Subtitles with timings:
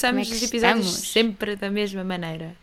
[0.00, 1.08] começamos é os episódios estamos?
[1.10, 2.54] sempre da mesma maneira.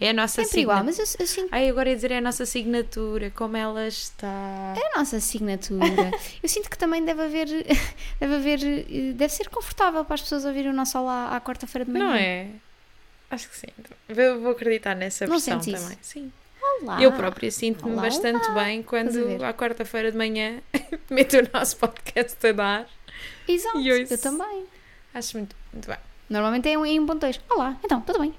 [0.00, 2.20] É a nossa sempre igual, mas eu, eu sinto Ai, agora ia dizer é a
[2.20, 4.74] nossa assinatura, como ela está.
[4.76, 5.84] é a nossa assinatura.
[6.40, 7.48] eu sinto que também deve haver,
[8.20, 11.84] deve haver, eh, deve ser confortável para as pessoas ouvirem o nosso olá à quarta-feira
[11.84, 12.04] de manhã.
[12.06, 12.46] Não é?
[13.30, 13.66] Acho que sim.
[14.08, 15.82] Vou, vou acreditar nessa Não versão sentes isso?
[15.82, 15.98] também.
[16.00, 16.32] Sim.
[16.80, 17.02] Olá.
[17.02, 18.64] Eu própria sinto-me bastante olá.
[18.64, 20.60] bem quando à quarta-feira de manhã
[21.10, 22.86] meto o nosso podcast a dar.
[23.48, 24.14] Exato, E ouço.
[24.14, 24.64] eu também.
[25.12, 25.98] Acho muito, muito bem.
[26.28, 27.40] Normalmente é em 1.2.
[27.50, 28.34] Olá, então, tudo bem?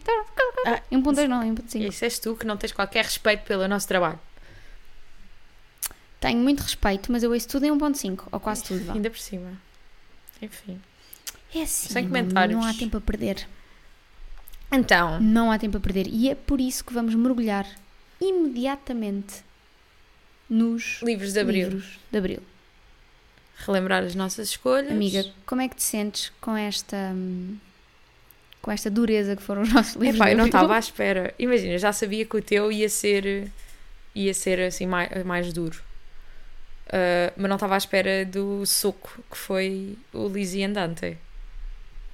[0.65, 1.89] Ah, Em 1.2 não, em 1.5.
[1.89, 4.19] Isso és tu que não tens qualquer respeito pelo nosso trabalho.
[6.19, 8.83] Tenho muito respeito, mas eu ouço tudo em 1.5, ou quase tudo.
[8.85, 8.93] Vá.
[8.93, 9.53] Ainda por cima.
[10.41, 10.79] Enfim.
[11.55, 12.59] É assim, Sem não- comentários.
[12.59, 13.47] não há tempo a perder.
[14.71, 16.05] Então, Não há tempo a perder.
[16.07, 17.65] E é por isso que vamos mergulhar
[18.21, 19.43] imediatamente
[20.47, 21.69] nos livros de abril.
[21.69, 22.43] livros de Abril.
[23.65, 24.91] Relembrar as nossas escolhas.
[24.91, 27.57] Amiga, como é que te sentes com esta hum,
[28.61, 31.33] com esta dureza que foram os nossos livros Epá, eu não estava à espera.
[31.39, 33.49] Imagina, já sabia que o teu ia ser
[34.15, 35.81] ia ser assim mais, mais duro.
[36.91, 41.17] Ah, mas não estava à espera do soco que foi o Lizzie Andante.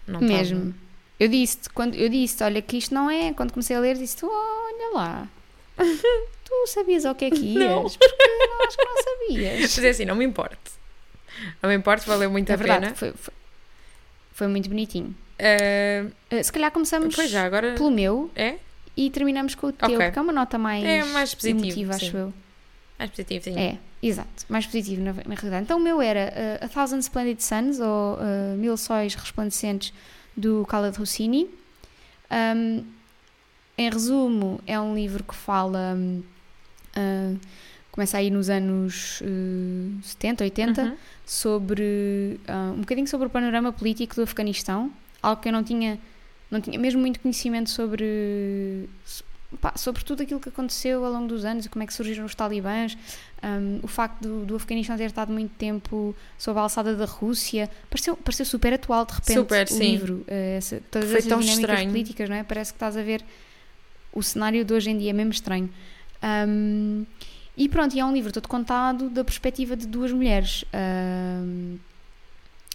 [0.06, 0.20] Não.
[0.20, 0.74] Mesmo.
[1.20, 4.18] Eu disse quando eu disse, olha que isto não é, quando comecei a ler, disse,
[4.24, 5.28] olha lá.
[5.78, 7.70] tu sabias o que é que ias?
[7.70, 7.84] Não.
[7.84, 9.62] Porque eu acho que não sabias.
[9.62, 10.58] Mas é assim, não me importe.
[11.62, 12.96] Não me importe, valeu muito É a verdade, pena.
[12.96, 13.34] foi, foi,
[14.36, 15.16] foi muito bonitinho.
[15.40, 17.74] Ah, Uh, se calhar começamos já, agora.
[17.76, 18.56] pelo meu É?
[18.96, 19.98] e terminamos com o teu, Ok.
[20.06, 22.06] porque é uma nota mais, É mais positivo, emotiva, sim.
[22.08, 22.34] acho eu.
[22.98, 23.60] Mais positivo, sim.
[23.60, 25.64] É, exato, mais positivo na, na realidade.
[25.64, 29.92] Então o meu era uh, A Thousand Splendid Suns, ou uh, Mil Sóis Resplandecentes,
[30.38, 31.50] do Khaled Hosseini.
[32.32, 32.86] Um,
[33.78, 35.94] em resumo, é um livro que fala.
[35.98, 36.24] um,
[36.98, 37.40] uh,
[37.96, 40.98] começa aí nos anos uh, 70, 80, Uhum.
[41.26, 42.40] sobre.
[42.48, 44.92] uh, um bocadinho sobre o panorama político do Afeganistão,
[45.24, 45.98] algo que eu não tinha.
[46.52, 48.88] Não tinha mesmo muito conhecimento sobre.
[49.62, 52.26] pá, sobre tudo aquilo que aconteceu ao longo dos anos e como é que surgiram
[52.26, 52.98] os talibãs,
[53.42, 57.70] um, o facto do, do Afeganistão ter estado muito tempo sob a alçada da Rússia,
[57.90, 59.92] pareceu, pareceu super atual de repente Super, o sim.
[59.92, 61.90] livro, eh, essa, todas Foi tão dinâmicas estranho.
[61.90, 62.44] políticas, não é?
[62.44, 63.24] Parece que estás a ver
[64.14, 65.70] o cenário de hoje em dia, é mesmo estranho.
[66.48, 67.06] Um,
[67.58, 70.64] e pronto, e é um livro todo contado da perspectiva de duas mulheres.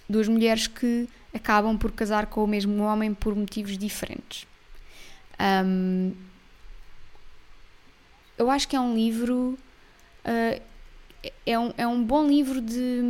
[0.08, 4.46] duas mulheres que acabam por casar com o mesmo homem por motivos diferentes.
[5.64, 6.12] Um,
[8.36, 9.58] eu acho que é um livro.
[10.24, 10.70] uh,
[11.44, 13.02] é, um, é um bom livro de,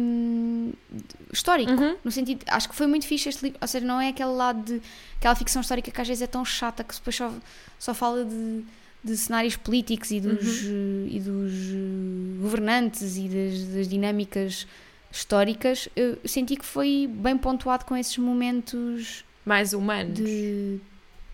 [0.91, 1.71] de- histórico.
[1.71, 1.97] Uhum.
[2.05, 3.59] No sentido, acho que foi muito fixe este livro.
[3.63, 4.83] Ou seja, não é aquele lado de.
[5.17, 7.33] aquela ficção histórica que às vezes é tão chata que depois só,
[7.79, 8.65] só fala de,
[9.03, 11.07] de cenários políticos e dos, Uhum.
[11.11, 14.67] eh, e dos eh, governantes e das, das dinâmicas
[15.11, 15.89] históricas.
[15.97, 20.19] Eu senti que foi bem pontuado com esses momentos Mais humanos.
[20.19, 20.79] de.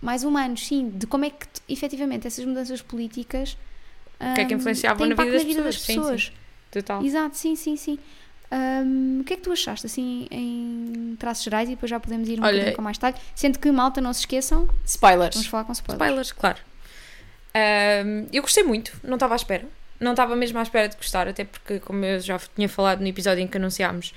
[0.00, 0.90] mais humanos, sim.
[0.90, 3.56] De como é que efetivamente essas mudanças políticas.
[4.18, 5.76] O que é que hum, influenciavam têm na vida impacto das pessoas?
[5.76, 6.00] Sim, sim.
[6.00, 6.32] pessoas.
[6.70, 7.04] Total.
[7.04, 7.98] Exato, sim, sim, sim.
[8.50, 11.68] Hum, o que é que tu achaste, assim, em traços gerais?
[11.68, 13.16] E depois já podemos ir um Olha- bocadinho com mais detalhe.
[13.34, 15.34] Sendo que, malta, não se esqueçam, Spoilers.
[15.34, 16.00] vamos falar com spoilers.
[16.06, 16.58] Spoilers, claro.
[17.56, 19.64] Ahm, eu gostei muito, não estava à espera.
[19.98, 23.06] Não estava mesmo à espera de gostar, até porque, como eu já tinha falado no
[23.06, 24.12] episódio em que anunciámos,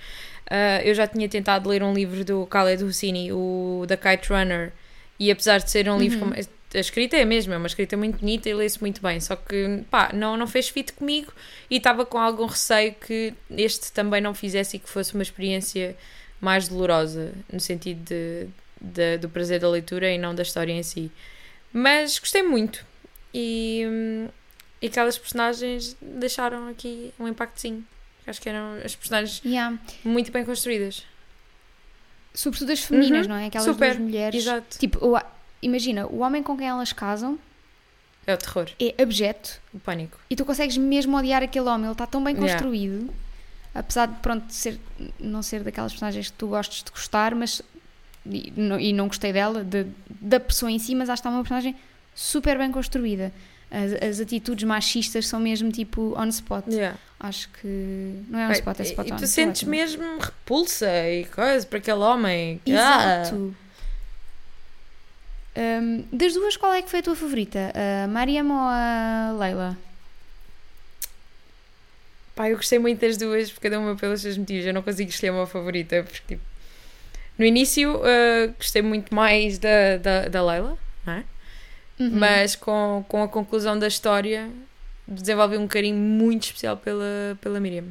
[0.49, 4.73] ah, eu já tinha tentado ler um livro do Khaled Hosseini, o The Kite Runner,
[5.17, 6.31] e apesar de ser um livro Uhum.
[6.33, 6.39] com.
[6.71, 9.35] A escrita é a mesma, é uma escrita muito bonita e lê-se muito bem, só
[9.35, 11.33] que pá, não, não fez fit comigo
[11.67, 15.95] e estava com algum receio que este também não fizesse e que fosse uma experiência
[16.39, 18.47] mais dolorosa, no sentido de,
[18.79, 21.09] de- do prazer da leitura e não da história em si.
[21.73, 22.85] Mas gostei muito
[23.33, 23.83] e,
[24.81, 27.85] e aquelas personagens deixaram aqui um impactozinho.
[28.27, 29.77] Acho que eram as personagens Yeah.
[30.03, 31.03] muito bem construídas.
[32.33, 33.47] Sobretudo as femininas, Uhum, não é?
[33.47, 34.41] Aquelas super, duas mulheres.
[34.43, 34.77] Exato.
[34.77, 35.21] Tipo, o-
[35.61, 37.39] imagina, o homem com quem elas casam
[38.27, 40.17] É o terror, é abjeto o pânico.
[40.29, 41.85] e tu consegues mesmo odiar aquele homem.
[41.85, 42.53] Ele está tão bem Yeah.
[42.53, 43.11] construído,
[43.73, 44.79] apesar de, pronto, ser,
[45.19, 47.61] não ser daquelas personagens que tu gostes de gostar, mas.
[48.29, 51.35] E não, e não gostei dela, de- da pessoa em si, mas acho que está
[51.35, 51.75] uma personagem
[52.13, 53.31] super bem construída.
[53.71, 56.65] As, as atitudes machistas são mesmo tipo on spot.
[56.67, 56.97] Yeah.
[57.19, 58.23] Acho que.
[58.27, 59.15] Não é on spot, é spot e on.
[59.15, 62.59] tu sei sentes lá, mesmo repulsa e coisa para aquele homem.
[62.67, 63.21] Ah.
[63.21, 63.55] Exato.
[65.55, 67.73] Hum, das duas, qual é que foi a tua favorita?
[68.03, 69.77] A Mariam ou a Leila?
[72.33, 74.65] Pá, eu gostei muito das duas, porque cada uma pelos seus motivos.
[74.65, 76.41] Eu não consigo escolher uma favorita, porque tipo,
[77.37, 81.23] no início uh, gostei muito mais da, da, da Leila, não é?
[81.99, 82.11] Uhum.
[82.13, 84.49] mas com, com a conclusão da história
[85.07, 87.85] desenvolvi um carinho muito especial pela, pela Miriam.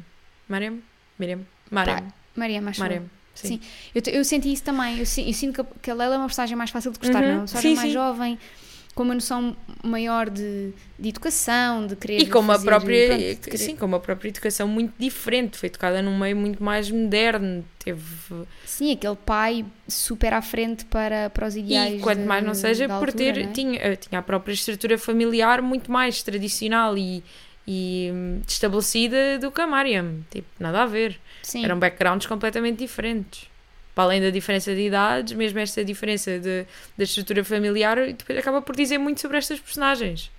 [0.47, 0.79] Mariam?
[1.19, 1.41] Miriam?
[1.69, 2.07] Mariam.
[2.35, 2.83] Mariam, acho eu.
[2.83, 3.03] Mariam.
[3.35, 3.47] Sim.
[3.47, 3.59] Sim.
[3.93, 4.93] Eu, eu senti isso também.
[4.95, 7.21] Eu, eu sinto que a, que a Leila é uma personagem mais fácil de gostar,
[7.21, 7.27] Uhum.
[7.27, 7.35] não?
[7.35, 7.93] Uma personagem Sim, mais sim.
[7.93, 8.39] jovem,
[8.99, 12.19] com uma noção maior de, de educação, de querer.
[12.19, 13.07] E com uma própria,
[13.39, 17.63] pronto, sim, com uma própria educação muito diferente, foi tocada num meio muito mais moderno,
[17.81, 18.03] teve
[18.65, 21.97] Sim, aquele pai super à frente para, para os ideais.
[21.97, 23.47] e quanto de- mais não seja por altura, ter é?
[23.53, 27.23] tinha, eh, tinha a própria estrutura familiar muito mais tradicional e,
[27.65, 31.17] e hum, estabelecida do que a Mariam, tipo, nada a ver.
[31.41, 31.63] Sim.
[31.63, 33.47] Eram backgrounds completamente diferentes.
[33.99, 36.65] Para além da diferença de idades, mesmo esta diferença de,
[36.97, 40.31] da estrutura familiar, depois acaba por dizer muito sobre estas personagens.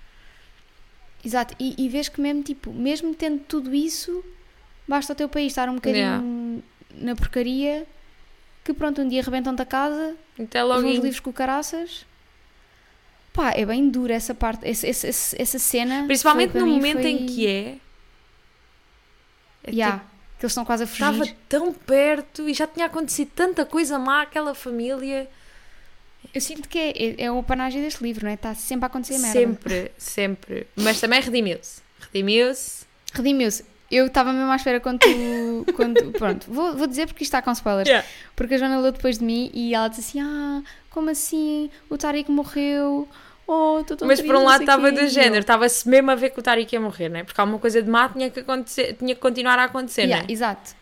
[1.22, 4.24] Exato, e, e vês que mesmo, tipo, mesmo tendo tudo isso,
[4.88, 6.62] basta o teu país estar um bocadinho Yeah.
[7.04, 7.86] na porcaria,
[8.64, 12.06] que pronto, um dia arrebentam-te a casa, os logo em- livros com caraças.
[13.30, 16.04] Pá, é bem dura essa parte, essa, essa, essa- cena.
[16.06, 17.10] Principalmente foi, no momento foi...
[17.10, 17.76] em que é.
[19.64, 20.09] é Yeah, tipo,
[20.40, 21.04] que eles estão quase a fugir.
[21.04, 25.28] Estava tão perto e já tinha acontecido tanta coisa má àquela família.
[26.34, 28.34] Eu sinto que é, é, é o panagem deste livro, não é?
[28.34, 29.38] Está sempre a acontecer merda.
[29.38, 30.66] Sempre, sempre.
[30.74, 31.82] Mas também redimiu-se.
[32.10, 32.86] Redimiu-se.
[33.12, 33.64] Redimiu-se.
[33.90, 35.66] Eu estava mesmo à espera quando tu.
[35.76, 37.86] quando, pronto, vou, vou dizer porque isto está com spoilers.
[37.86, 38.08] Yeah.
[38.34, 41.70] Porque a Joana leu depois de mim e ela disse assim: Ah, como assim?
[41.90, 43.06] O Tariq morreu.
[43.52, 46.10] Oh, estou tão Mas por um não lado estava quê." do E género, estava-se mesmo
[46.10, 47.24] a ver que o Tariq ia morrer, né?
[47.24, 50.32] Porque alguma coisa de má tinha que, acontecer, tinha que continuar a acontecer, Yeah, né?
[50.32, 50.74] Exato.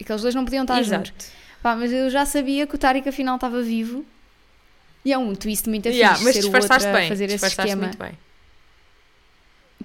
[0.00, 1.08] Aqueles dois não podiam estar Exato.
[1.08, 1.26] juntos.
[1.62, 4.04] Pá, mas eu já sabia que o Tariq afinal estava vivo.
[5.04, 7.08] E é um twist muito Yeah, fixe mas ser o outro disfarçaste a bem.
[7.08, 7.82] fazer esse disfarçaste esquema.
[7.86, 8.18] muito bem.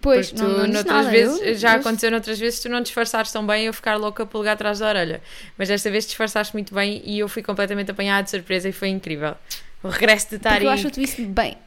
[0.01, 1.09] Pois, Porque não, tu, não noutras nada.
[1.09, 4.25] vezes, eu- já eu- aconteceu noutras vezes, tu não disfarçares tão bem eu ficar louca
[4.25, 5.21] por lugar atrás da orelha.
[5.57, 8.87] Mas desta vez disfarçaste muito bem e eu fui completamente apanhada de surpresa e foi
[8.89, 9.35] incrível.
[9.83, 10.65] O regresso de Porque Tariq.
[10.65, 11.57] eu acho o twist bem.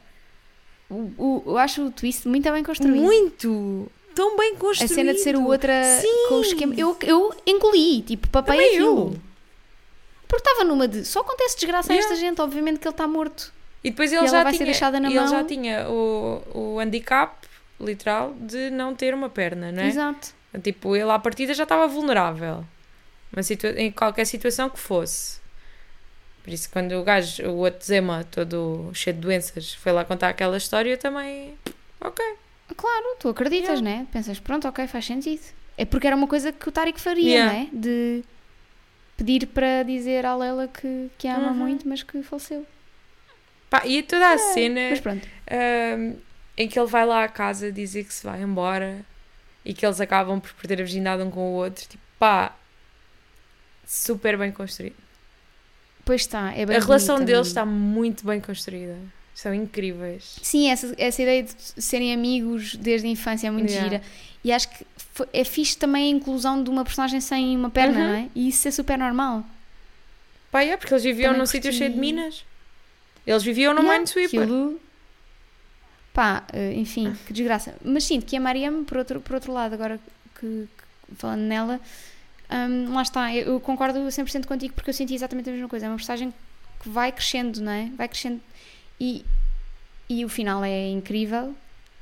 [0.89, 2.95] O, o- eu acho o twist muito bem construído.
[3.01, 3.91] muito!
[4.13, 4.93] Tão bem A construído.
[4.93, 6.25] cena de ser o outro a- Sim.
[6.29, 6.73] com o esquema.
[6.77, 9.13] Eu, eu engoli, tipo, papei Também aquilo.
[9.13, 9.15] eu.
[10.27, 11.03] Porque estava numa de.
[11.05, 13.51] Só acontece desgraça a esta gente, obviamente que ele está morto.
[13.83, 16.41] E depois E ele ela já tinha, e ele já tinha o,
[16.75, 17.35] o handicap,
[17.79, 19.87] literal, de não ter uma perna, não é?
[19.87, 20.29] Exato.
[20.61, 22.63] Tipo, ele à partida já estava vulnerável.
[23.31, 25.39] Uma situa em qualquer situação que fosse.
[26.43, 30.29] Por isso, quando o gajo, o outro Zema, todo cheio de doenças, foi lá contar
[30.29, 31.57] aquela história, eu também.
[32.01, 32.23] Ok.
[32.75, 33.81] Claro, tu acreditas, Yeah.
[33.81, 34.07] né?
[34.11, 35.41] Pensas, pronto, ok, faz sentido.
[35.77, 37.53] É porque era uma coisa que o Tariq faria, Yeah.
[37.53, 37.69] né?
[37.71, 38.23] De
[39.15, 41.53] pedir para dizer à Lela que, que a ama Uhum.
[41.55, 42.65] muito, mas que faleceu.
[43.69, 45.27] Pá, e toda a cena Mas pronto.
[45.49, 46.15] ahm,
[46.57, 49.03] em que ele vai lá à casa dizer que se vai embora
[49.63, 52.53] e que eles acabam por perder a virgindade um com o outro, tipo, pá,
[53.85, 54.95] super bem construído.
[56.05, 58.97] Pois está, é bem a relação bonita deles está muito bem construída.
[59.33, 60.37] São incríveis.
[60.41, 63.89] Sim, essa, essa ideia de serem amigos desde a infância é muito Yeah.
[63.89, 64.03] gira.
[64.43, 67.99] E acho que fo- é fixe também a inclusão de uma personagem sem uma perna,
[67.99, 68.07] Uhum.
[68.07, 68.29] não é?
[68.35, 69.43] E isso é super normal.
[70.51, 72.45] Pá, é, porque eles viviam Também num sítio cheio de minas.
[73.25, 74.41] Eles viviam no Yeah, Minesweeper.
[74.43, 74.79] aquilo-
[76.13, 77.75] Pá, eh, enfim, que desgraça.
[77.83, 79.99] Mas sinto que a Mariam, por outro, por outro lado, agora
[80.39, 81.79] que, que- falando nela,
[82.51, 85.85] hum, lá está, eu, concordo 100% contigo porque eu senti exatamente a mesma coisa.
[85.85, 86.33] É uma personagem
[86.81, 87.89] que vai crescendo, não é?
[87.97, 88.41] Vai crescendo
[88.99, 89.25] e,
[90.09, 91.55] e o final é incrível.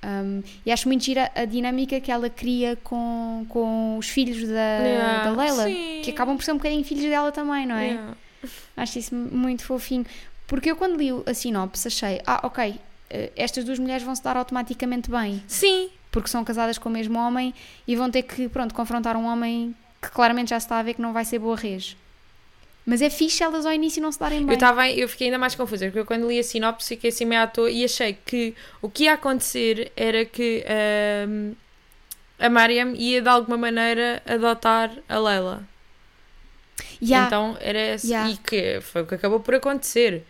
[0.04, 4.78] hum, e acho muito gira a dinâmica que ela cria com, com os filhos da,
[4.80, 6.02] Yeah, da Leila, sim.
[6.04, 7.88] que acabam por ser um bocadinho filhos dela também, não é?
[7.88, 8.18] Yeah.
[8.76, 10.06] Acho isso muito fofinho.
[10.48, 12.80] Porque eu, quando li a sinopse, achei: ah, ok,
[13.10, 15.90] eh, estas duas mulheres vão se dar automaticamente bem, Sim.
[16.12, 17.54] porque são casadas com o mesmo homem
[17.88, 20.96] e vão ter que, pronto, confrontar um homem que claramente já se está a ver
[20.96, 21.96] que não vai ser boa res.
[22.86, 24.56] Mas é fixe elas ao início não se darem bem.
[24.56, 27.26] Eu, tava, eu fiquei ainda mais confusa, porque eu quando li a sinopse fiquei assim
[27.26, 31.54] meio à toa e achei que o que ia acontecer era que ahm,
[32.40, 35.64] a Mariam ia de alguma maneira adotar a Leila.
[37.02, 38.32] Yeah, Então era esse, Yeah.
[38.32, 40.24] e que foi o que acabou por acontecer.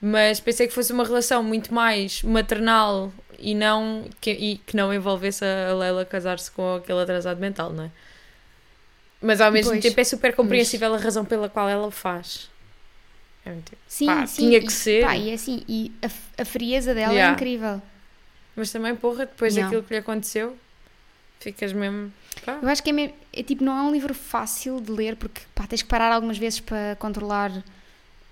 [0.00, 4.92] Mas pensei que fosse uma relação muito mais maternal e não que, e que não
[4.92, 7.90] envolvesse a Leila casar-se com aquele atrasado mental, não é?
[9.24, 9.82] Mas ao mesmo Pois.
[9.82, 12.50] tempo é super compreensível a razão pela qual ela o faz.
[13.44, 15.04] É muito tipo, sim, pá, sim, tinha e- que ser.
[15.04, 17.32] pá, e é assim, e a, a frieza dela Yeah.
[17.32, 17.82] é incrível.
[18.56, 20.56] Mas também, porra, depois daquilo que lhe aconteceu,
[21.40, 22.12] ficas mesmo.
[22.44, 22.58] pá.
[22.62, 25.40] Eu acho que é, mesmo- é tipo, não é um livro fácil de ler porque
[25.54, 27.50] pá, tens que parar algumas vezes para controlar.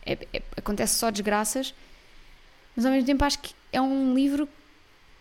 [0.04, 1.74] É- é- acontece só desgraças,
[2.76, 4.48] mas ao mesmo tempo acho que é um livro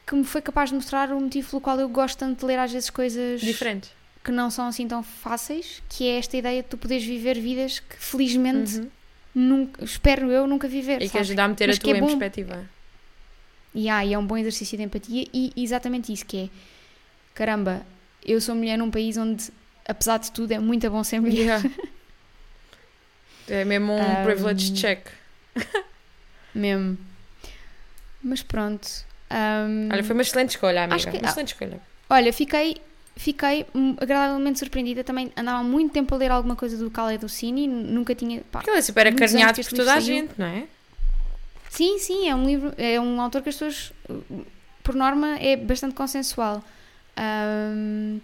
[0.05, 2.59] que me foi capaz de mostrar o motivo pelo qual eu gosto tanto de ler
[2.59, 3.91] às vezes coisas Diferentes.
[4.23, 7.79] Que não são assim tão fáceis, que é esta ideia de tu poderes viver vidas
[7.79, 8.89] que felizmente Uhum.
[9.33, 10.97] nunca, espero eu nunca viver.
[11.01, 11.27] E que sabes?
[11.29, 12.07] ajuda a meter Mas a que tua é em bom.
[12.07, 12.69] perspectiva.
[13.73, 16.49] E, ah, e é um bom exercício de empatia e exatamente isso que é
[17.33, 17.85] caramba,
[18.25, 19.49] eu sou mulher num país onde
[19.87, 21.61] apesar de tudo é muito bom ser mulher.
[23.49, 25.07] É mesmo um Um, privilege check.
[26.53, 26.97] Mesmo.
[28.23, 28.87] Mas pronto.
[29.29, 31.11] Ahm, Olha, foi uma excelente escolha, amiga.
[31.11, 31.81] Que- Uma excelente escolha.
[32.09, 32.77] Olha, fiquei,
[33.15, 35.03] fiquei hum, agradavelmente surpreendida.
[35.03, 38.41] Também andava há muito tempo a ler alguma coisa do Khaled Cine, nunca tinha.
[38.51, 38.63] pá.
[38.65, 40.01] Ele é super acarinhado por toda a saiu.
[40.01, 40.67] gente, não é?
[41.69, 43.93] Sim, sim, é um livro, é um autor que as pessoas,
[44.83, 46.61] por norma, é bastante consensual.
[47.15, 48.19] Ahm,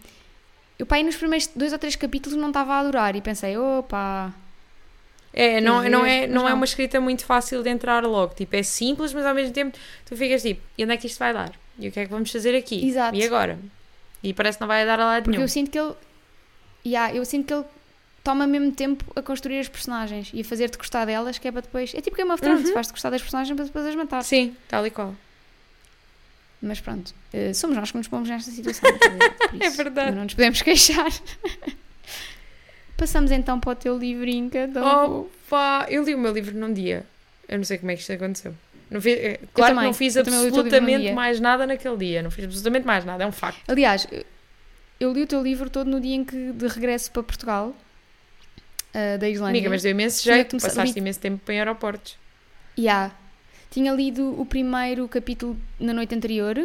[0.78, 3.58] eu, pá, aí nos primeiros dois ou três capítulos não estava a adorar e pensei,
[3.58, 4.34] opa,
[5.34, 6.56] É, não, Quer não, é, mas não é não.
[6.56, 8.34] uma escrita muito fácil de entrar logo.
[8.36, 11.20] Tipo, é simples, mas ao mesmo tempo tu ficas tipo, e onde é que isto
[11.20, 11.52] vai dar?
[11.80, 12.86] E o que é que vamos fazer aqui?
[12.88, 13.16] Exato.
[13.16, 13.58] E agora?
[14.24, 15.44] E parece que não vai dar a lado porque nenhum.
[15.44, 15.94] eu sinto que ele,
[16.86, 17.64] yeah, eu sinto que ele
[18.24, 21.62] toma mesmo tempo a construir as personagens e a fazer-te gostar delas, que é para
[21.62, 22.74] depois, é tipo Game of Thrones, Uhum.
[22.74, 24.24] faz-te gostar das personagens para depois as matar.
[24.24, 25.16] Sim, tal e qual.
[26.62, 28.90] Mas pronto, eh, somos nós que nos pomos nesta situação.
[29.62, 30.16] É verdade.
[30.16, 31.12] Não nos podemos queixar.
[32.98, 35.20] Passamos então para o teu livrinho, cada um.
[35.22, 37.06] Opa, eu li o meu livro num dia.
[37.48, 38.54] Eu não sei como é que isto aconteceu.
[38.90, 42.22] Não fiz, eh, claro também, que não fiz absolutamente mais nada naquele dia.
[42.22, 43.60] Não fiz absolutamente mais nada, é um facto.
[43.68, 44.08] Aliás,
[45.00, 47.76] eu li o teu livro todo no dia em que de regresso para Portugal,
[48.94, 49.52] ah, da Islândia.
[49.60, 50.58] Amiga, mas deu imenso jeito.
[50.58, 52.16] Passaste li- imenso tempo em aeroportos.
[52.78, 53.14] Yeah.
[53.70, 56.58] Tinha lido o primeiro capítulo na noite anterior,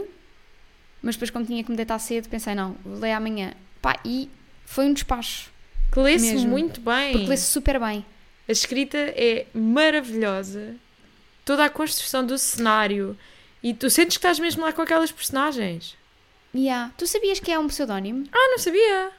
[1.02, 3.52] mas depois, como tinha que me deitar cedo, pensei, não, vou ler amanhã.
[3.81, 4.31] Pá, e
[4.64, 5.50] foi um despacho,
[5.93, 7.12] Que lê-se muito bem.
[7.12, 8.05] porque lê-se super bem.
[8.49, 10.76] A escrita é maravilhosa.
[11.45, 13.17] Toda a construção do cenário.
[13.63, 15.97] E tu sentes que estás mesmo lá com aquelas personagens.
[16.55, 16.93] Yeah.
[16.99, 18.27] Tu sabias que é um pseudónimo?
[18.33, 19.11] Ah, não sabia.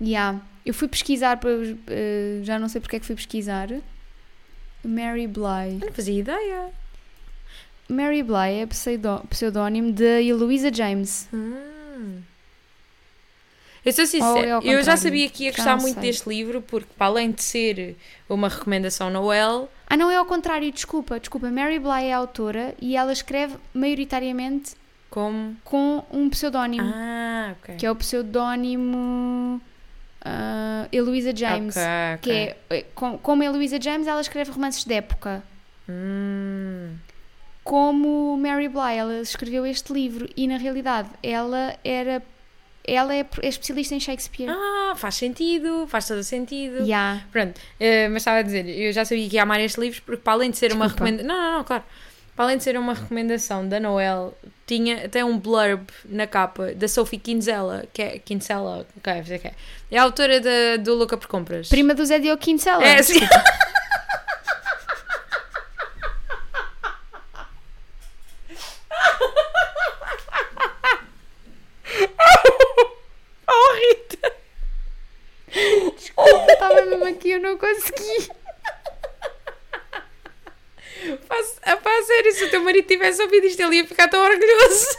[0.00, 0.40] Yeah.
[0.64, 1.50] Eu fui pesquisar, para,
[1.88, 3.68] eh, já não sei porque é que fui pesquisar.
[4.82, 5.78] Mary Bly.
[5.80, 6.70] Eu não fazia ideia.
[7.88, 8.66] Mary Bly é
[9.28, 11.28] pseudónimo de Eloisa James.
[11.32, 12.22] Hum.
[13.84, 16.02] Eu sou Ou é sincera, ao eu já sabia que ia gostar muito sei.
[16.04, 17.96] deste livro, porque para além de ser
[18.28, 21.50] uma recomendação Noel, Ah, não é ao contrário, desculpa, desculpa.
[21.50, 24.72] Mary Bly é autora e ela escreve maioritariamente
[25.10, 25.54] como.
[25.64, 27.76] com um pseudónimo, Ah, ok.
[27.76, 29.60] que é o pseudónimo
[30.90, 31.76] Eloisa James.
[31.76, 32.18] Ok, ok.
[32.22, 35.42] Que é, com- como Eloisa James, ela escreve romances de época.
[35.88, 36.94] Hum.
[37.62, 42.22] Como Mary Bly, ela escreveu este livro e na realidade ela era
[42.86, 44.48] ela é, é especialista em Shakespeare.
[44.50, 46.84] Ah, faz sentido, faz todo sentido.
[46.84, 47.24] Yeah.
[47.32, 50.22] Pronto, eh, mas estava a dizer, eu já sabia que ia amar este livro porque,
[50.22, 51.10] para além de ser uma Desculpa.
[51.10, 51.36] recomendação.
[51.36, 51.84] Não, não, não, claro.
[52.36, 54.36] Para além de ser uma recomendação da Noel,
[54.66, 58.18] tinha até um blurb na capa da Sophie Kinsella, que é.
[58.18, 59.54] Kinsella, ok, vou dizer que é.
[59.90, 61.68] É a autora da, do Louca por Compras.
[61.68, 62.84] Prima do Zé Diogo Kinsella.
[62.84, 63.20] É, sim.
[73.48, 74.32] oh, Rita!
[76.16, 77.56] Eu estava mesmo aqui, eu não
[77.90, 78.30] consegui.
[81.62, 84.98] A pá, sério, se o teu marido tivesse ouvido isto, ele ia ficar tão orgulhoso.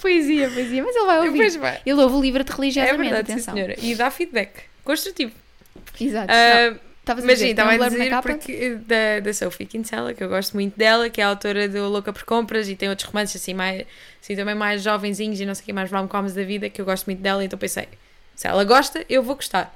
[0.00, 1.38] Poesia, poesia, mas ele vai ouvir.
[1.38, 1.80] Pois vai.
[1.84, 3.54] Ele ouve o livro É religiosamente, verdade, sim, atenção.
[3.54, 3.74] senhora.
[3.78, 4.64] E dá feedback.
[4.84, 5.32] Construtivo.
[6.00, 6.32] Exato.
[6.32, 10.52] Não, Estavas mas sim, estava a dizer porque, da, da Sophie Kinsella, que eu gosto
[10.52, 13.54] muito dela, que é a autora do Louca por Compras e tem outros romances assim,
[13.54, 13.86] mais,
[14.22, 16.84] assim também mais jovenzinhos e não sei o que mais rom-coms da vida, que eu
[16.84, 17.88] gosto muito dela, então pensei,
[18.36, 19.74] se ela gosta, eu vou gostar.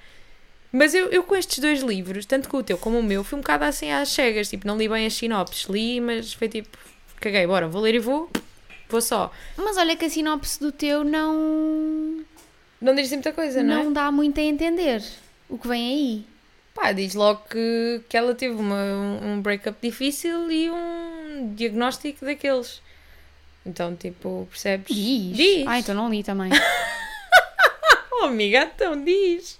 [0.73, 3.39] Mas eu, eu com estes dois livros, tanto com o teu como o meu, fui
[3.39, 6.79] um bocado assim às cegas, tipo, não li bem as sinopses, li, mas foi tipo,
[7.21, 8.31] caguei, bora, vou ler e vou,
[8.89, 9.31] vou só.
[9.57, 12.25] Mas olha que a sinopse do teu não,
[12.81, 13.85] Não diz muita coisa, não, é?
[13.85, 15.03] não dá muito a entender
[15.49, 16.25] o que vem aí.
[16.75, 22.25] Pá, diz logo que, que ela teve uma, um, um breakup difícil e um diagnóstico
[22.25, 22.81] daqueles.
[23.67, 24.87] Então, tipo, percebes?
[24.97, 25.37] Diz.
[25.37, 25.67] Diz.
[25.67, 26.51] Ah, então não li também.
[28.15, 29.59] Oh, amiga, então diz.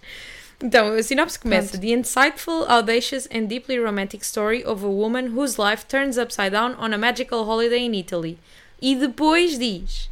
[0.63, 5.59] Então, a sinopse começa: The insightful, audacious and deeply romantic story of a woman whose
[5.59, 8.39] life turns upside down on a magical holiday in Italy.
[8.81, 10.09] E depois diz: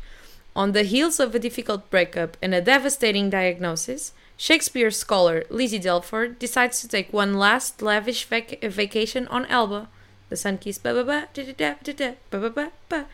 [0.56, 6.38] On the heels of a difficult breakup and a devastating diagnosis, Shakespeare scholar Lizzie Delford
[6.40, 9.88] decides to take one last lavish vac- vacation on Elba.
[10.30, 13.06] The sun kissed ba ba ba da da da ba ba ba ba.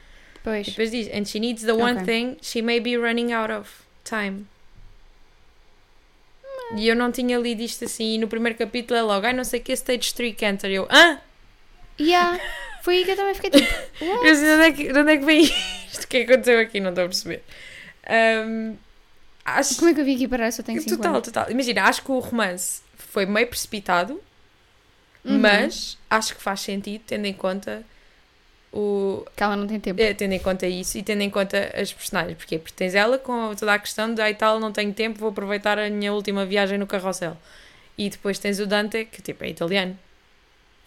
[0.42, 0.66] Pois.
[0.66, 2.06] Depois diz: And she needs the one Ok.
[2.06, 4.48] thing she may be running out of time.
[6.74, 9.44] E eu não tinha lido isto assim, e no primeiro capítulo é logo, ai não
[9.44, 10.70] sei que stage 3 cancer.
[10.70, 11.20] Eu, hã?
[12.00, 12.38] Yeah.
[12.82, 13.72] Foi aí que eu também fiquei tipo.
[14.04, 16.04] Eu de onde é que, de onde é que vem isto?
[16.04, 16.78] O que é que aconteceu aqui?
[16.80, 17.42] Não estou a perceber.
[18.08, 18.74] Ahm,
[19.44, 20.46] acho Como é que eu vim aqui parar?
[20.46, 21.24] Eu só tenho 5 total, anos.
[21.24, 21.50] total.
[21.50, 24.20] Imagina, acho que o romance foi meio precipitado,
[25.24, 25.38] Uhum.
[25.40, 27.82] mas acho que faz sentido, tendo em conta
[28.72, 30.00] o, Que ela não tem tempo.
[30.00, 32.36] É, tendo em conta isso e tendo em conta as personagens.
[32.36, 32.58] Porquê?
[32.58, 35.78] Porque tens ela com toda a questão de ai tal, não tenho tempo, vou aproveitar
[35.78, 37.36] a minha última viagem no carrossel.
[37.96, 39.98] E depois tens o Dante, que tipo é italiano.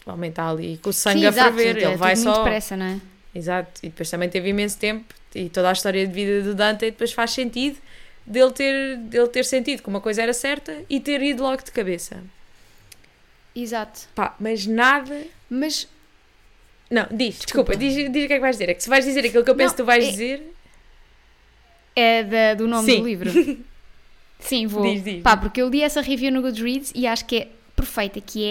[0.05, 2.37] Homem está ali com o sangue Sim, a ferver, é ele vai só.
[2.37, 2.99] depressa, não é?
[3.33, 6.85] Exato, e depois também teve imenso tempo e toda a história de vida do Dante
[6.85, 7.77] depois faz sentido
[8.25, 11.71] dele ter, dele ter sentido que uma coisa era certa e ter ido logo de
[11.71, 12.23] cabeça.
[13.55, 14.01] Exato.
[14.15, 15.23] Pá, mas nada.
[15.49, 15.87] Mas
[16.89, 18.69] Não, diz, desculpa, diz, diz o que é que vais dizer.
[18.69, 20.53] É que se vais dizer aquilo que eu penso que tu vais é- dizer,
[21.95, 22.99] é da- do nome Sim.
[23.01, 23.31] do livro.
[24.39, 24.83] Sim, vou.
[24.83, 25.21] Diz, diz.
[25.21, 28.43] Pá, porque eu li essa review no Goodreads e acho que é perfeita, que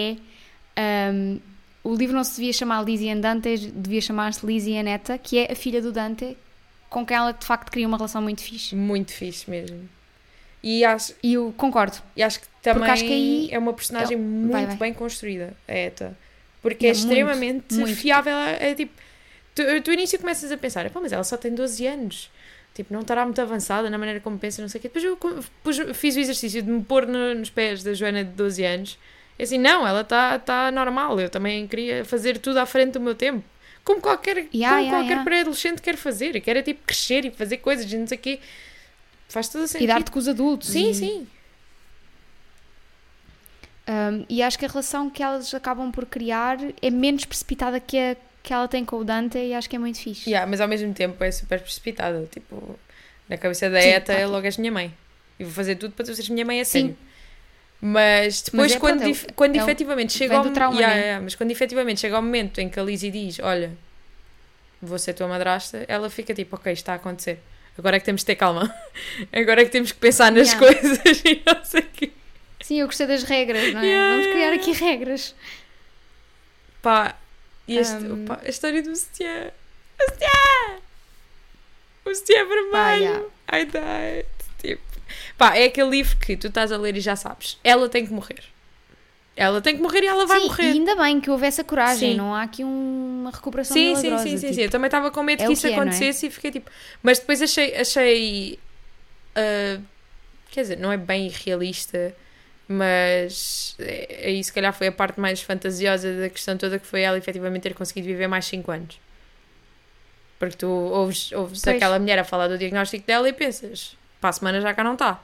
[0.75, 1.37] é ahm,
[1.83, 4.85] o livro não se devia chamar Lizzie and Dante, devia chamar-se Lizzie and
[5.23, 6.37] que é a filha do Dante,
[6.89, 8.75] com quem ela de facto cria uma relação muito fixe.
[8.75, 9.89] muito fixe mesmo.
[10.61, 11.97] E acho, E eu concordo.
[12.15, 14.75] e acho que também acho que aí- é uma personagem muito vai, vai.
[14.75, 16.17] bem construída, a Eta.
[16.61, 17.95] Porque É é, muito, extremamente muito.
[17.95, 18.35] fiável.
[18.37, 18.93] É tipo,
[19.55, 22.29] tu, tu início começas a pensar, "Pá, mas ela só tem 12 anos.
[22.73, 24.87] Tipo, não estará muito avançada na maneira como pensa, não sei o quê.
[24.93, 25.17] Depois eu
[25.75, 28.97] depois fiz o exercício de me pôr no- nos pés da Joana de 12 anos.
[29.37, 31.19] E assim, não, ela está tá normal.
[31.19, 33.43] Eu também queria fazer tudo à frente do meu tempo.
[33.83, 35.23] Como qualquer, Yeah, como yeah, qualquer yeah.
[35.23, 36.39] pré-adolescente quer fazer.
[36.41, 38.39] Quer é tipo crescer e fazer coisas e não sei o quê.
[39.27, 39.85] Faz todo o sentido.
[39.85, 40.69] E dar-te com os adultos.
[40.69, 41.27] Sim, e, sim.
[43.89, 47.97] Ahm, e acho que a relação que elas acabam por criar é menos precipitada que
[47.97, 50.29] a que ela tem com o Dante e acho que é muito fixe.
[50.29, 52.25] Yeah, mas ao mesmo tempo é super precipitada.
[52.31, 52.79] Tipo,
[53.27, 54.31] na cabeça da Sim, ETA claro.
[54.31, 54.93] logo és minha mãe.
[55.37, 56.81] E vou fazer tudo para tu seres minha mãe a Sim.
[56.81, 56.97] sério.
[57.81, 60.95] Mas depois, Mas é, quando, pronto, é quando é efetivamente chega ao do trauma, Yeah,
[60.95, 61.01] né?
[61.01, 63.71] yeah, mas quando efetivamente chega ao momento em que a Lizzie diz: Olha,
[64.81, 67.39] vou ser tua madrasta, ela fica tipo: Ok, está a acontecer.
[67.77, 68.73] Agora é que temos de ter calma.
[69.31, 72.11] Agora é que temos que pensar nas coisas e não sei o quê.
[72.69, 73.85] Sim, eu gostei das regras, não é?
[73.87, 75.33] Yeah, Vamos criar aqui regras.
[76.83, 77.15] Pá,
[77.67, 79.49] e este, Um, opa, a história do sutiã.
[79.99, 80.77] O sutiã!
[82.05, 82.71] O sutiã vermelho!
[82.71, 83.25] Pá, yeah.
[83.51, 84.27] I died.
[84.61, 84.83] Tipo,
[85.35, 87.57] pá, é aquele livro que tu estás a ler e já sabes.
[87.63, 88.43] Ela tem que morrer.
[89.35, 90.63] Ela tem que morrer e ela vai sim, morrer.
[90.65, 92.17] e ainda bem que houve essa coragem, Sim.
[92.17, 94.23] não há aqui um- uma recuperação Sim, sim, milagrosa.
[94.25, 94.61] sim, sim, tipo, sim.
[94.61, 95.73] Eu também estava com medo é que isso que é, é?
[95.75, 96.69] acontecesse e fiquei tipo.
[97.01, 97.75] Mas depois achei.
[97.75, 98.59] achei
[99.35, 99.79] ah,
[100.51, 102.15] quer dizer, não é bem irrealista,
[102.71, 107.01] mas é, aí se calhar foi a parte mais fantasiosa da questão toda que foi
[107.01, 108.99] ela efetivamente ter conseguido viver mais 5 anos.
[110.37, 111.75] Porque tu ouves, ouves Pois.
[111.75, 114.93] aquela mulher a falar do diagnóstico dela e pensas, para a semana já cá não
[114.93, 115.19] está.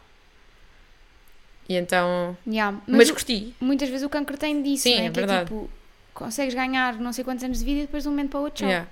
[1.69, 2.35] E então.
[2.47, 2.77] yeah.
[2.87, 3.53] Mas, Mas, curti.
[3.59, 5.05] muitas vezes o cancro tem disso, Sim, não é?
[5.05, 5.45] é que é verdade.
[5.45, 5.69] tipo,
[6.13, 8.43] consegues ganhar não sei quantos anos de vida e depois de um momento para o
[8.43, 8.67] outro, tchau.
[8.67, 8.89] Yeah.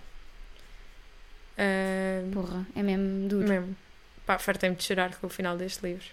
[1.57, 3.47] Ah, Porra, é mesmo duro.
[3.47, 3.75] Mesmo.
[4.25, 6.05] Pá, fartei-me de chorar com o final deste livro.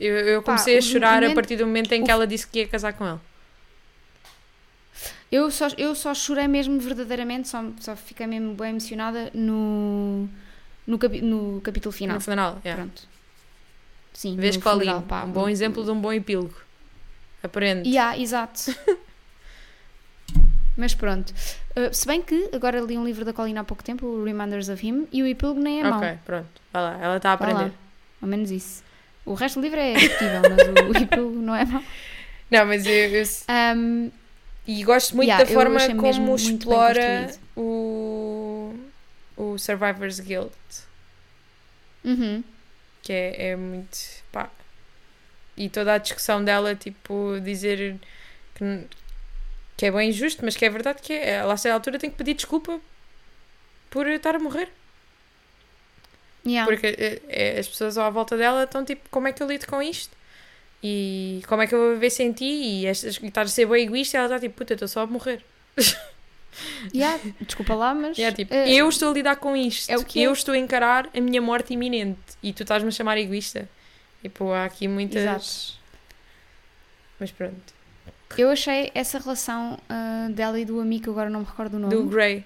[0.00, 2.12] Eu, eu Pá, comecei a o chorar a momento- partir do momento em que o-
[2.12, 3.18] ela disse que ia casar com ele.
[5.30, 10.28] Eu só, eu só chorei mesmo verdadeiramente, só, só fiquei mesmo bem emocionada no,
[10.86, 12.14] no, capi- no capítulo final.
[12.14, 12.80] No final, yeah.
[12.82, 13.02] Pronto.
[14.12, 15.24] Sim, Vês pá.
[15.24, 16.54] Um bom exemplo de um bom epílogo.
[17.42, 17.88] Aprende.
[17.88, 18.74] Yeah, exato.
[20.76, 21.32] Mas pronto.
[21.74, 24.68] Uh, se bem que agora li um livro da Colina há pouco tempo, o Reminders
[24.68, 25.98] of Him, e o epílogo nem é mau.
[25.98, 26.48] ok, pronto.
[26.72, 27.72] Vai lá, ela está a aprender.
[28.22, 28.82] Ao menos isso.
[29.26, 31.82] O resto do livro é discutível, mas o epílogo não é mau.
[32.50, 33.24] Não, mas eu, eu-
[33.76, 34.10] Um,
[34.66, 38.74] e gosto muito Yeah, da forma como explora o,
[39.36, 40.52] o Survivor's Guild.
[42.04, 42.42] uhum.
[43.02, 43.98] que é, é muito
[44.32, 44.48] pá.
[45.56, 47.96] E toda a discussão dela, tipo, dizer
[48.54, 48.84] que,
[49.76, 51.30] que é bem injusto, mas que é verdade que é.
[51.36, 52.78] Ela a certa altura tem que pedir desculpa
[53.90, 54.68] por estar a morrer.
[56.46, 56.70] Yeah.
[56.70, 59.66] Porque eh, eh, as pessoas à volta dela estão tipo, como é que eu lido
[59.66, 60.16] com isto?
[60.82, 62.44] E como é que eu vou viver sem ti?
[62.44, 65.06] E estás a ser bem egoísta e ela está tipo, puta, eu estou só a
[65.06, 65.42] morrer.
[66.94, 68.18] Yeah, Desculpa lá, mas.
[68.18, 69.90] É tipo, uh, eu estou a lidar com isto.
[69.90, 70.32] é o que eu é.
[70.32, 72.18] estou a encarar a minha morte iminente.
[72.42, 73.68] E tu estás-me a chamar egoísta.
[74.22, 75.20] Tipo, há aqui muitas.
[75.22, 75.78] Exato.
[77.20, 77.74] Mas pronto.
[78.36, 81.78] Eu achei essa relação ah, dela e do amigo, que agora não me recordo o
[81.78, 81.94] nome.
[81.94, 82.44] Do Grey.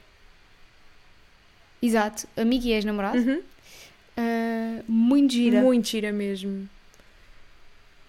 [1.83, 3.17] Exato, amigo e ex-namorado.
[3.17, 3.43] Uhum.
[4.89, 5.61] Muito gira.
[5.61, 6.69] Muito gira mesmo.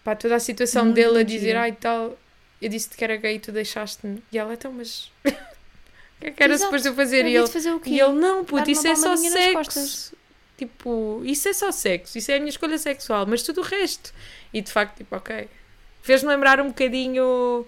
[0.03, 1.61] Pá, toda a situação Muito, dele a dizer, gira.
[1.61, 2.17] ai tal,
[2.61, 4.21] eu disse-te que era gay e tu deixaste-me.
[4.31, 5.11] E ela, então, mas.
[5.25, 5.29] O
[6.21, 7.25] que é que era suposto eu fazer?
[7.25, 10.15] Eu E ele, fazer e ele, não, puto, isso é só sexo.
[10.57, 14.13] Tipo, isso é só sexo, isso é a minha escolha sexual, mas tudo o resto.
[14.53, 15.47] E de facto, tipo, ok.
[16.03, 17.65] Fez-me lembrar um bocadinho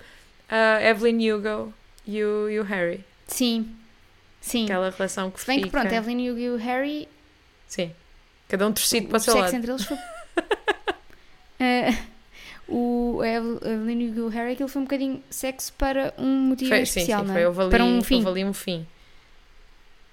[0.49, 1.73] a Evelyn Hugo
[2.05, 3.03] e o, e o Harry.
[3.27, 3.75] Sim,
[4.41, 4.65] sim.
[4.65, 5.79] Aquela relação que Se bem que fica.
[5.79, 7.07] pronto, Evelyn Hugo e o Harry,
[7.67, 7.91] Sim.
[8.53, 9.55] Cada um torcido para o o seu sexo lado.
[9.57, 9.97] entre eles foi.
[11.59, 11.97] Ah,
[12.69, 16.83] o Evelyn e o Harry, aquilo foi um bocadinho sexo para um motivo Foi, sim,
[16.83, 17.65] especial, sim, não foi.
[17.65, 17.69] é?
[17.69, 18.23] Para um fim.
[18.23, 18.85] houve um fim.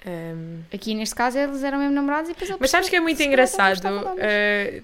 [0.06, 3.22] Ahm, Aqui neste caso eles eram mesmo namorados e depois mas sabes que é muito
[3.22, 3.82] engraçado?
[3.82, 4.16] não uh,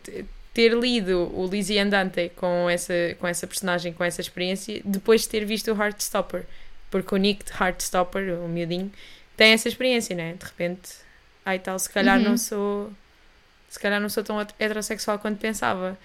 [0.03, 5.23] t- ter lido o Lizzie Andante com essa, com essa personagem, com essa experiência, depois
[5.23, 6.45] de ter visto o Heartstopper.
[6.91, 8.93] Porque o Nick de Heartstopper, o miudinho,
[9.37, 10.35] tem essa experiência, né?
[10.39, 10.91] De repente,
[11.45, 12.25] ai tal, se calhar Uhum.
[12.25, 12.91] não sou.
[13.69, 15.99] Se calhar não sou tão heterossexual quanto pensava.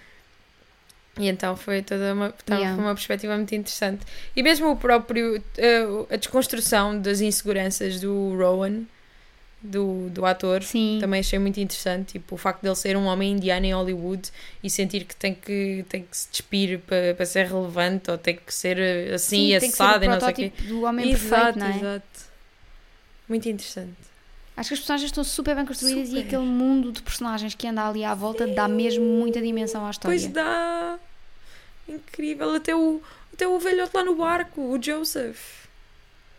[1.20, 2.76] E então foi toda uma, então Yeah.
[2.76, 4.06] foi uma perspectiva muito interessante.
[4.36, 5.44] E mesmo o próprio.
[5.58, 8.84] eh, a desconstrução das inseguranças do Rowan,
[9.62, 10.98] do, do ator, Sim.
[11.02, 12.14] também achei muito interessante.
[12.14, 14.30] Tipo, o facto de ele ser um homem indiano em Hollywood
[14.64, 18.38] e sentir que tem que, tem que se despir para, para ser relevante ou tem
[18.38, 20.52] que ser eh, assim Sim, e assado e não sei o quê.
[20.62, 21.78] do homem Exato, perfeito, não é?
[21.78, 22.20] exato.
[23.28, 24.11] Muito interessante.
[24.56, 26.26] Acho que as personagens estão super bem construídas e Super.
[26.26, 30.18] aquele mundo de personagens que anda ali à volta dá mesmo muita dimensão à história.
[30.20, 31.00] Pois dá.
[31.88, 32.56] Incrível.
[32.56, 33.02] Até o,
[33.34, 35.68] até o velhote lá no barco, o Joseph.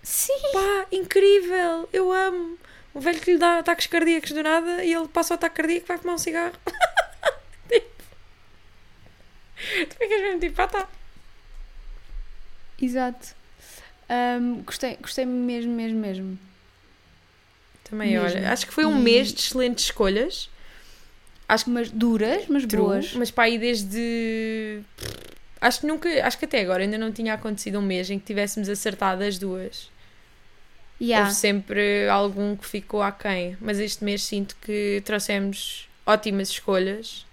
[0.03, 0.40] Sim.
[0.53, 1.88] Pá, incrível.
[1.92, 2.59] Eu amo.
[2.94, 5.87] O velho que lhe dá ataques cardíacos do nada e ele passa o ataque cardíaco
[5.87, 6.55] e vai fumar um cigarro.
[7.68, 8.05] tipo.
[9.88, 10.88] Tu ficas mesmo tipo, ah tá.
[12.81, 13.35] Exato.
[14.09, 16.38] Ahm, gostei, gostei mesmo, mesmo, mesmo.
[17.92, 18.24] Também, Mesmo.
[18.38, 20.48] olha, acho que foi um E- mês de excelentes escolhas.
[21.46, 23.12] Acho que mas duras, mas True, boas.
[23.12, 24.81] Mas pá, aí desde.
[25.61, 28.24] Acho que nunca, acho que até agora ainda não tinha acontecido um mês em que
[28.24, 29.90] tivéssemos acertado as duas.
[30.98, 31.26] Yeah.
[31.28, 33.59] Houve sempre algum que ficou aquém.
[33.61, 37.26] Mas este mês sinto que trouxemos ótimas escolhas.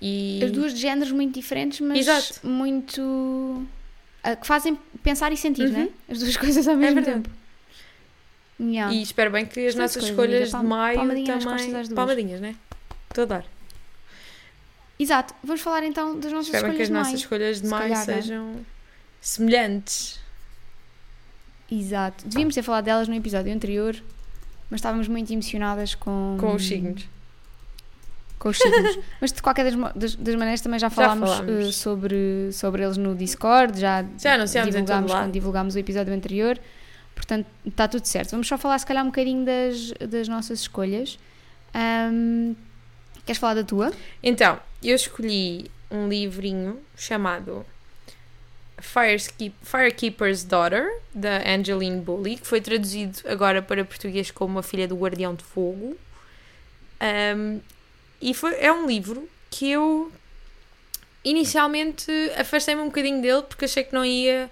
[0.00, 0.40] E.
[0.42, 2.46] As duas de géneros muito diferentes, mas Exato.
[2.46, 3.66] muito.
[4.22, 5.72] ah, que fazem pensar e sentir, Uhum.
[5.72, 5.88] né?
[6.08, 7.22] As duas coisas ao mesmo verdade.
[7.24, 7.39] tempo.
[8.60, 8.92] Yeah.
[8.94, 11.94] E espero bem que as Excelentes nossas escolhas de maio palmadinha nas costas também.
[11.94, 12.54] Palmadinhas, né?
[13.08, 13.44] Estou a dar.
[14.98, 15.34] Exato.
[15.42, 17.16] Vamos falar então das nossas Espero bem que escolhas as de nossas maio.
[17.16, 18.14] escolhas de Se maio calhar, né?
[18.22, 18.56] sejam
[19.20, 20.20] semelhantes.
[21.70, 22.24] Exato.
[22.26, 23.96] Devíamos ter falado delas no episódio anterior,
[24.68, 27.04] mas estávamos muito emocionadas com, Com os signos.
[28.38, 28.98] com os signos.
[29.20, 31.68] Mas de qualquer das, das- das maneiras também já falámos, falámos.
[31.68, 36.58] eh, sobre, sobre eles no Discord, já, Já anunciámos divulgámos quando divulgámos o episódio anterior.
[37.20, 38.30] Portanto, está tudo certo.
[38.30, 41.18] Vamos só falar se calhar um bocadinho das, das nossas escolhas.
[41.74, 42.54] Ahm,
[43.26, 43.92] queres falar da tua?
[44.22, 47.66] Então, eu escolhi um livrinho chamado
[48.78, 54.88] Firekeep- Firekeeper's Daughter, da Angeline Bully, que foi traduzido agora para português como A Filha
[54.88, 55.96] do Guardião de Fogo.
[57.36, 57.60] Um,
[58.20, 60.10] e foi, é um livro que eu
[61.22, 64.50] inicialmente afastei-me um bocadinho dele porque achei que não ia,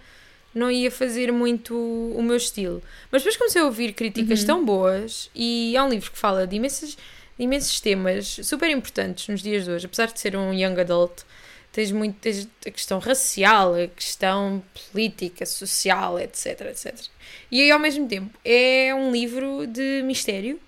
[0.58, 2.82] não ia fazer muito o meu estilo.
[3.10, 4.46] Mas depois comecei a ouvir críticas Uhum.
[4.46, 6.96] tão boas e é um livro que fala de imensas
[7.38, 11.22] de imensos temas super importantes nos dias de hoje, apesar de ser um young adult,
[11.70, 16.96] tens muito tens a questão racial, a questão política, social, etc, etc.
[17.50, 20.58] E aí, ao mesmo tempo, é um livro de mistério.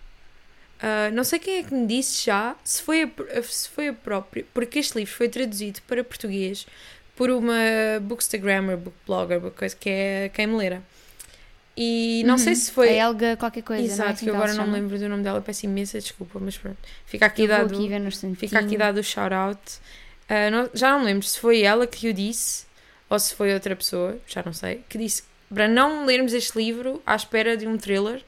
[0.80, 3.92] Ah, não sei quem é que me disse já se foi, a, se foi a
[3.92, 6.66] própria, porque este livro foi traduzido para português
[7.20, 7.52] por uma
[8.00, 10.82] bookstagrammer, bookblogger, book coisa, que é a Queimeleira.
[11.76, 12.58] E não sei Uhum.
[12.58, 12.98] se foi.
[12.98, 15.06] A Helga qualquer coisa, é Exato, assim que eu ela agora não me lembro do
[15.06, 16.78] nome dela, peço imensa desculpa, mas pronto.
[17.04, 19.60] Fica aqui dado, aqui fica aqui dado o shout-out.
[20.30, 22.64] Ah, não- já não me lembro se foi ela que o disse
[23.10, 27.02] ou se foi outra pessoa, já não sei, que disse para não lermos este livro
[27.04, 28.22] à espera de um thriller,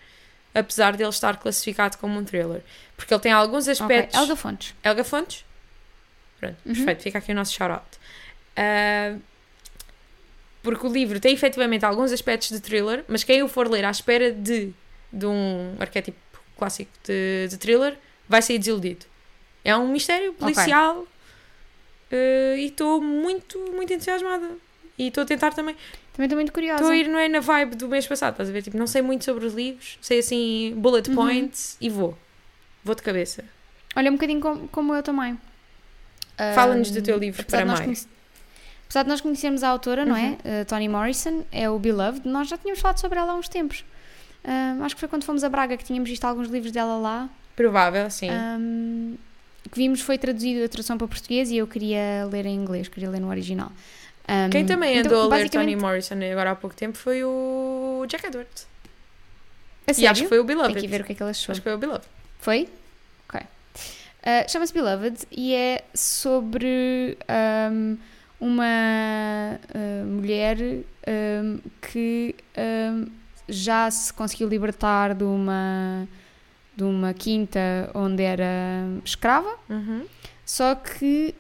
[0.55, 2.61] apesar de ele estar classificado como um thriller.
[2.95, 4.21] Porque ele tem alguns aspectos.
[4.21, 4.75] Helga Fontes.
[4.85, 5.45] Helga Fontes?
[6.39, 6.75] Pronto, Uhum.
[6.75, 7.87] perfeito, fica aqui o nosso shout-out.
[8.57, 9.17] Ah,
[10.63, 13.91] porque o livro tem efetivamente alguns aspectos de thriller, mas quem o for ler à
[13.91, 14.73] espera de,
[15.13, 16.19] de um arquétipo
[16.57, 19.05] clássico de, de thriller vai sair desiludido.
[19.65, 21.07] É um mistério policial
[22.13, 24.51] ah, e estou muito, muito entusiasmada.
[24.99, 25.75] E estou a tentar também.
[26.13, 26.83] Também estou muito curiosa.
[26.83, 28.63] Estou a ir não é, na vibe do mês passado, estás a ver?
[28.63, 31.17] Tipo, não sei muito sobre os livros, sei assim bullet Uhum.
[31.17, 32.17] points e vou.
[32.85, 33.43] Vou de cabeça.
[33.97, 35.39] Olha, um bocadinho como, como eu também.
[36.55, 38.07] Fala-nos Ahm, do teu livro para conhece-
[38.93, 40.37] Apesar de nós conhecermos a autora, não Uhum.
[40.45, 40.61] é?
[40.61, 43.87] Uh, Toni Morrison, é o Beloved, nós já tínhamos falado sobre ela há uns tempos.
[44.45, 47.31] Ahm, acho que foi quando fomos a Braga que tínhamos visto alguns livros dela lá.
[47.57, 48.29] Provável, sim.
[48.29, 49.15] Ahm,
[49.71, 53.09] que vimos foi traduzido a tradução para português e eu queria ler em inglês, queria
[53.09, 53.73] ler no original.
[54.29, 57.25] Ahm, Quem também então, andou a ler basicamente- Toni Morrison agora há pouco tempo foi
[57.25, 58.67] o Jack Edwards.
[59.87, 60.11] A E sério?
[60.11, 60.75] acho que foi o Beloved.
[60.75, 61.51] Tem que ver o que é que ela achou.
[61.53, 62.05] Acho que foi o Beloved.
[62.41, 62.69] Foi?
[63.27, 63.41] Ok.
[63.41, 67.17] Uh, Chama-se Beloved e é sobre
[67.73, 67.97] um,
[68.43, 73.07] uma uh, mulher um, que um,
[73.49, 76.09] já se conseguiu libertar de uma,
[76.77, 77.61] de uma quinta
[77.95, 80.05] onde era escrava, Uhum.
[80.45, 81.35] só que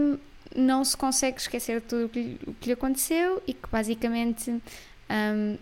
[0.00, 0.18] um,
[0.56, 3.68] não se consegue esquecer de tudo o que, lhe- o que lhe aconteceu e que
[3.70, 4.54] basicamente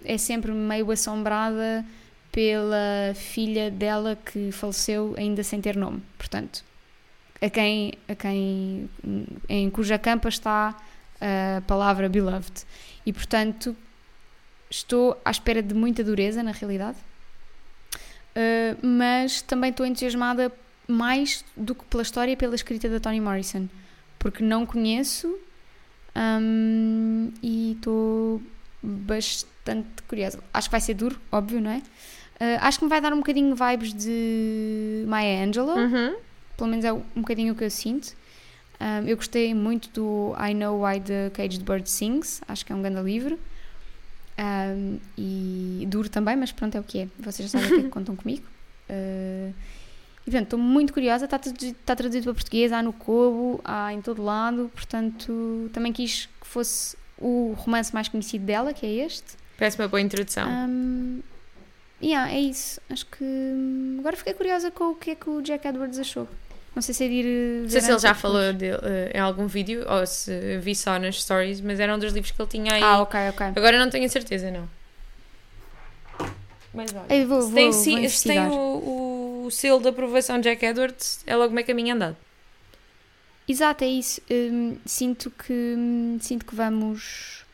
[0.05, 1.85] é sempre meio assombrada
[2.31, 6.01] pela filha dela que faleceu ainda sem ter nome.
[6.17, 6.65] Portanto,
[7.45, 8.89] a quem, a quem
[9.49, 10.75] em cuja campa está
[11.21, 12.65] a palavra beloved.
[13.05, 13.77] E portanto,
[14.71, 16.97] estou à espera de muita dureza, na realidade,
[18.35, 20.51] uh, mas também estou entusiasmada
[20.89, 23.69] mais do que pela história e pela escrita da Toni Morrison,
[24.19, 25.39] porque não conheço
[26.17, 28.43] um, e estou
[28.83, 30.43] bastante curiosa.
[30.53, 31.79] Acho que vai ser duro, óbvio, não é?
[31.79, 36.17] Uh, acho que me vai dar um bocadinho vibes de Maya Angelou, Uhum.
[36.57, 38.15] Pelo menos é um bocadinho o que eu sinto.
[38.81, 42.77] Um, eu gostei muito do I Know Why the Caged Bird Sings, acho que é
[42.77, 43.39] um grande livro.
[44.37, 47.09] Um, e duro também, mas pronto, é o que é.
[47.19, 48.45] Vocês já sabem o que é que contam comigo.
[48.91, 49.55] Uh,
[50.27, 51.27] e portanto, estou muito curiosa.
[51.27, 54.71] Está traduzido, está traduzido para português, há no Kobo, há em todo lado.
[54.75, 59.37] Portanto, também quis que fosse o romance mais conhecido dela, que é este.
[59.59, 60.49] Parece uma boa introdução.
[60.49, 61.21] Um,
[62.03, 62.81] yeah, é isso.
[62.91, 63.25] Acho que.
[63.25, 66.29] hum, Agora fiquei curiosa com o que é que o Jack Edwards achou.
[66.75, 67.27] Não sei se é de ir.
[67.27, 68.57] eh, Não sei se ele já falou depois.
[68.59, 72.13] dele, eh, em algum vídeo ou se vi só nas stories, mas era um dos
[72.13, 72.83] livros que ele tinha aí.
[72.83, 73.47] Ah, ok, ok.
[73.55, 74.69] Agora não tenho a certeza, não.
[76.73, 79.89] Mas olha, Eu vou, se vou, tem, vou sim- se tem o, o selo de
[79.89, 82.17] aprovação Jack Edwards, é logo meio caminho andado.
[83.47, 84.21] Exato, é isso.
[84.31, 85.53] Hum, sinto que.
[85.53, 87.45] hum, sinto que vamos.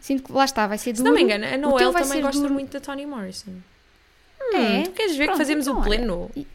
[0.00, 0.32] Sinto que.
[0.32, 1.08] Lá está, vai ser Se duro.
[1.08, 2.54] não me engano, a Noel vai também ser gosta duro.
[2.54, 3.52] muito da Toni Morrison.
[4.54, 4.56] É?
[4.58, 6.30] Hum, tu queres ver Pronto, que fazemos então o pleno?
[6.36, 6.46] Olha,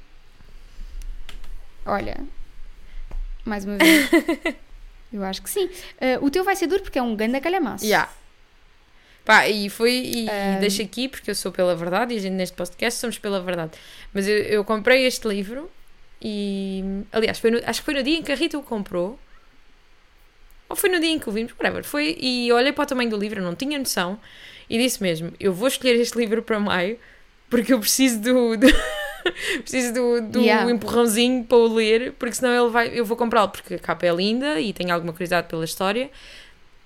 [3.46, 4.10] mais uma vez.
[5.12, 5.70] eu acho que sim.
[6.00, 7.86] Ah, o teu vai ser duro porque é um ganda calhamaço.
[7.88, 8.10] Já.
[9.26, 10.60] Pá, e foi, e Ahm.
[10.60, 13.72] deixo aqui porque eu sou pela verdade e a gente neste podcast somos pela verdade.
[14.14, 15.72] Mas eu, eu comprei este livro
[16.22, 19.18] e, aliás, foi no- acho que foi no dia em que a Rita o comprou.
[20.68, 21.84] Ou foi no dia em que o vimos, whatever.
[21.84, 24.20] Foi, e olhei para o tamanho do livro, não tinha noção,
[24.70, 26.98] e disse mesmo: Eu vou escolher este livro para maio
[27.50, 28.58] porque eu preciso do.
[28.58, 28.68] do-
[29.62, 30.72] preciso do, do Yeah.
[30.72, 34.14] empurrãozinho para o ler, porque senão ele vai, eu vou comprá-lo porque a capa é
[34.14, 36.10] linda e tenho alguma curiosidade pela história.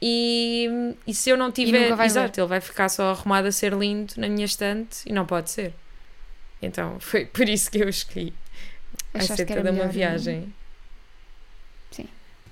[0.01, 1.99] E, e se eu não tiver.
[2.03, 5.49] Exato, ele vai ficar só arrumado a ser lindo na minha estante e não pode
[5.49, 5.73] ser.
[6.61, 8.33] Então foi por isso que eu escolhi.
[9.13, 10.53] Vai ser toda uma melhor, viagem.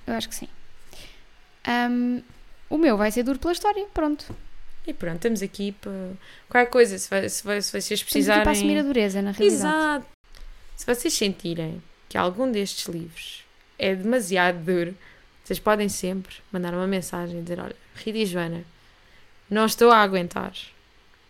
[0.08, 0.48] Eu acho que sim.
[1.68, 2.22] Hum,
[2.70, 4.36] o meu vai ser duro pela história, pronto.
[4.88, 5.92] E pronto, estamos aqui para
[6.48, 6.98] qualquer coisa.
[6.98, 8.84] Se, vai, se, vai, se vocês Estamos aqui para assumir a precisarem.
[8.84, 9.56] dureza, na realidade.
[9.56, 10.06] Exato.
[10.76, 13.44] Se vocês sentirem que algum destes livros
[13.80, 14.96] é demasiado duro,
[15.44, 18.64] vocês podem sempre mandar uma mensagem e dizer: Olha, Rita e Joana,
[19.50, 20.54] não estou a aguentar.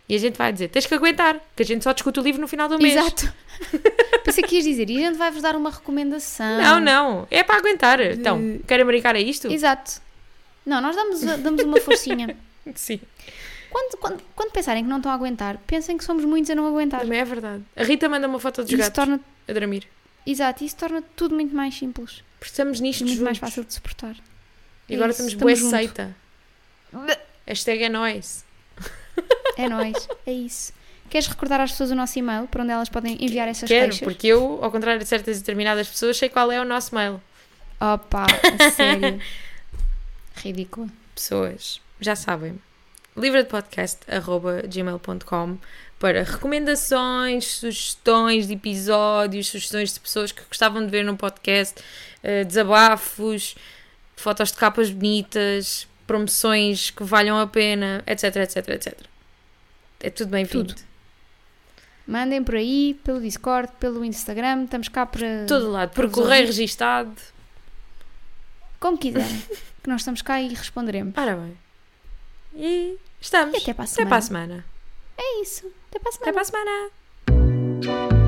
[0.08, 2.42] E a gente vai dizer: Tens que aguentar, que a gente só discute o livro
[2.42, 2.96] no final do mês.
[2.96, 3.34] Exato.
[4.24, 6.62] Pensei que ias dizer, e a gente vai-vos dar uma recomendação.
[6.62, 8.02] Não, não, é para aguentar.
[8.02, 9.52] Então, querem brincar a isto?
[9.52, 10.02] Exato.
[10.66, 12.36] Não, nós damos, damos uma forcinha.
[12.76, 13.00] Sim,
[13.70, 16.66] Quando, quando, quando pensarem que não estão a aguentar, pensem que somos muitos a não
[16.68, 17.02] aguentar.
[17.02, 17.64] também é verdade.
[17.76, 19.88] A Rita manda uma foto dos Isso gatos torna, a dormir.
[20.26, 22.24] exato, isso torna tudo muito mais simples.
[22.42, 23.20] E nisto muito juntos.
[23.20, 24.16] mais fácil de suportar.
[24.88, 25.70] E agora isso, estamos boa junto.
[25.76, 26.16] seita.
[27.48, 28.46] Hashtag é nóis.
[29.58, 30.74] É nóis, é isso.
[31.10, 34.04] Queres recordar às pessoas o nosso e-mail para onde elas podem enviar essas Quero, queixas?
[34.04, 37.22] porque eu, ao contrário de certas determinadas pessoas, sei qual é o nosso mail.
[37.80, 38.26] Opa,
[38.76, 39.20] sério.
[40.38, 40.88] Ridícula.
[41.14, 42.60] Pessoas, já sabem.
[43.16, 45.58] livradepodcast.gmail.com
[46.00, 51.82] para recomendações, sugestões de episódios, sugestões de pessoas que gostavam de ver no podcast,
[52.22, 53.56] eh, desabafos,
[54.16, 59.00] fotos de capas bonitas, promoções que valham a pena, etc, etc, etc.
[60.00, 60.76] É tudo bem-vindo.
[62.08, 65.46] Mandem por aí, pelo Discord, pelo Instagram, estamos cá para.
[65.48, 65.92] Todo lado.
[65.92, 67.16] Por correio registado.
[68.80, 69.42] Como quiserem.
[69.82, 71.16] que nós estamos cá e responderemos.
[71.16, 71.65] Bem.
[72.56, 73.54] E estamos.
[73.54, 74.46] E até para a Até para a semana.
[74.48, 74.66] semana.
[75.18, 75.72] É isso.
[75.90, 76.32] Até para a semana.
[76.32, 78.25] Até para a semana.